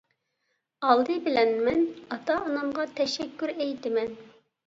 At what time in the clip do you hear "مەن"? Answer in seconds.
1.67-1.83